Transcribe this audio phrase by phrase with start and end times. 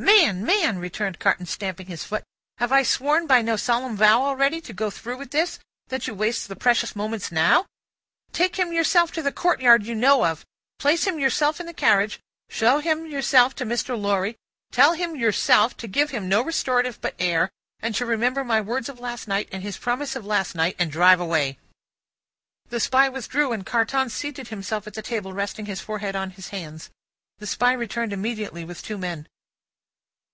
[0.00, 2.22] "Man, man!" returned Carton, stamping his foot;
[2.58, 6.14] "have I sworn by no solemn vow already, to go through with this, that you
[6.14, 7.66] waste the precious moments now?
[8.30, 10.44] Take him yourself to the courtyard you know of,
[10.78, 14.00] place him yourself in the carriage, show him yourself to Mr.
[14.00, 14.36] Lorry,
[14.70, 17.50] tell him yourself to give him no restorative but air,
[17.80, 20.92] and to remember my words of last night, and his promise of last night, and
[20.92, 21.58] drive away!"
[22.70, 26.48] The Spy withdrew, and Carton seated himself at the table, resting his forehead on his
[26.50, 26.90] hands.
[27.38, 29.26] The Spy returned immediately, with two men.